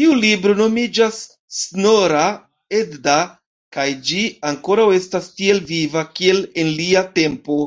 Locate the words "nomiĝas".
0.58-1.16